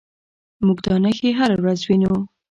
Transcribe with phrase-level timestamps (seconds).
[0.65, 2.13] موږ دا نښې هره ورځ وینو.